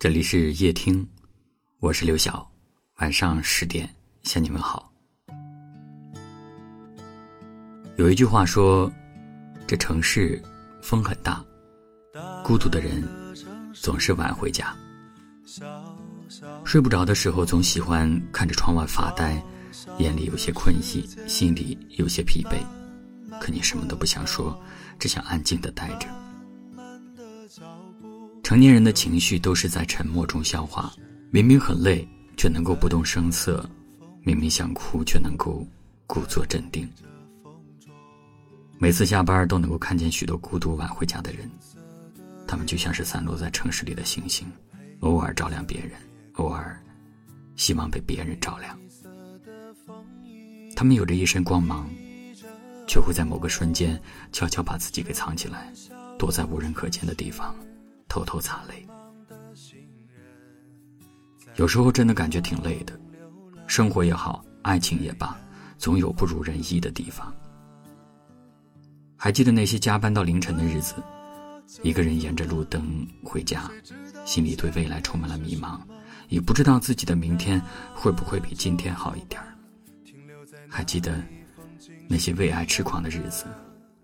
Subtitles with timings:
[0.00, 1.06] 这里是夜听，
[1.78, 2.50] 我是刘晓。
[3.00, 3.86] 晚上十点
[4.22, 4.90] 向你们好。
[7.96, 8.90] 有一句话说
[9.68, 10.42] ：“这城市
[10.80, 11.44] 风很大，
[12.42, 13.06] 孤独的人
[13.74, 14.74] 总是晚回家。
[16.64, 19.38] 睡不着的时候，总喜欢看着窗外发呆，
[19.98, 22.56] 眼里有些困意，心里有些疲惫。
[23.38, 24.58] 可你什么都不想说，
[24.98, 26.08] 只想安静的待着。”
[28.50, 30.92] 成年人的情绪都是在沉默中消化，
[31.30, 32.04] 明明很累，
[32.36, 33.64] 却能够不动声色；
[34.24, 35.64] 明明想哭，却能够
[36.04, 36.90] 故作镇定。
[38.76, 41.48] 每次下班都能够看见许多孤独晚回家的人，
[42.44, 44.50] 他们就像是散落在城市里的星星，
[44.98, 45.92] 偶尔照亮别人，
[46.32, 46.76] 偶尔
[47.54, 48.76] 希望被别人照亮。
[50.74, 51.88] 他们有着一身光芒，
[52.88, 53.96] 却会在某个瞬间
[54.32, 55.72] 悄悄把自己给藏起来，
[56.18, 57.54] 躲在无人可见的地方。
[58.10, 58.84] 偷偷擦泪，
[61.54, 62.98] 有时候真的感觉挺累的。
[63.68, 65.38] 生活也好，爱情也罢，
[65.78, 67.32] 总有不如人意的地方。
[69.16, 70.96] 还记得那些加班到凌晨的日子，
[71.84, 73.70] 一个人沿着路灯回家，
[74.24, 75.78] 心里对未来充满了迷茫，
[76.28, 77.62] 也不知道自己的明天
[77.94, 79.40] 会不会比今天好一点
[80.68, 81.22] 还记得
[82.08, 83.44] 那些为爱痴狂的日子，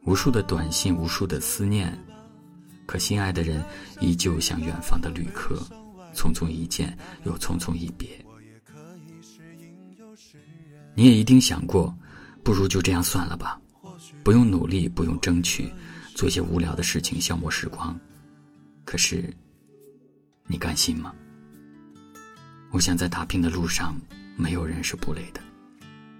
[0.04, 1.92] 无数的短信，无数的思念。
[2.86, 3.62] 可心爱的人
[4.00, 5.60] 依旧像远方的旅客，
[6.14, 8.08] 匆匆一见又匆匆一别。
[10.94, 11.94] 你也一定想过，
[12.42, 13.60] 不如就这样算了吧，
[14.24, 15.70] 不用努力，不用争取，
[16.14, 17.98] 做些无聊的事情消磨时光。
[18.84, 19.34] 可是，
[20.46, 21.12] 你甘心吗？
[22.70, 23.94] 我想在打拼的路上，
[24.36, 25.40] 没有人是不累的。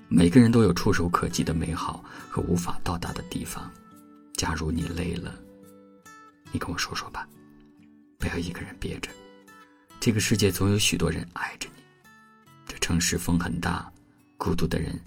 [0.09, 3.71] 每个人都有触手可及的美好和无法到达的地方。
[4.35, 5.35] 假如你累了，
[6.57, 7.29] 你跟我说说吧，
[8.19, 9.11] 不要一个人憋着。
[10.01, 11.83] 这个世界总有许多人爱着你。
[12.67, 13.93] 这城市风很大，
[14.39, 14.99] 孤独的人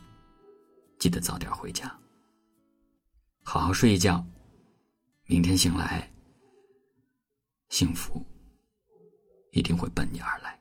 [0.99, 1.91] 记得早点回家，
[3.41, 4.23] 好好睡一觉。
[5.25, 6.07] 明天醒来，
[7.69, 8.23] 幸福
[9.49, 10.59] 一定会奔你而来。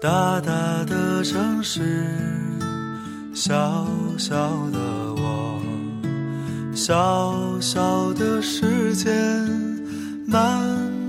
[0.00, 2.45] 大大的城市。
[3.36, 3.86] 小
[4.16, 4.34] 小
[4.70, 4.78] 的
[5.14, 5.60] 我，
[6.74, 9.12] 小小的时间，
[10.26, 10.58] 慢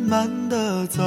[0.06, 1.02] 慢的走，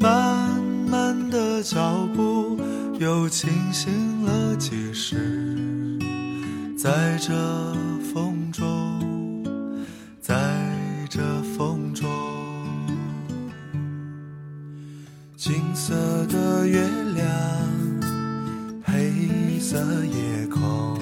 [0.00, 2.58] 慢慢的脚步，
[2.98, 5.96] 又清醒了几时？
[6.76, 7.32] 在这
[8.12, 9.46] 风中，
[10.20, 10.34] 在
[11.08, 11.20] 这
[11.56, 12.10] 风中，
[15.36, 15.94] 金色
[16.26, 16.80] 的月
[17.14, 17.81] 亮。
[19.72, 20.98] 色夜空，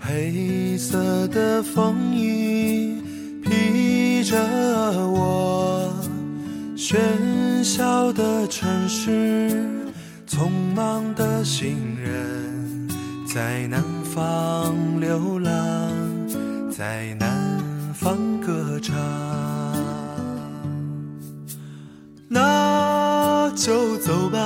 [0.00, 3.00] 黑色的风衣
[3.40, 4.36] 披着
[5.08, 5.94] 我。
[6.76, 6.96] 喧
[7.62, 9.64] 嚣的城市，
[10.26, 12.88] 匆忙的行人，
[13.32, 15.52] 在南方流浪，
[16.68, 17.30] 在南
[17.94, 18.92] 方歌唱。
[22.28, 24.45] 那就走吧。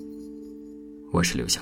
[1.11, 1.61] 我是刘晓，